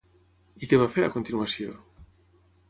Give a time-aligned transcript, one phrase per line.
[0.65, 1.77] I què va fer, a continuació?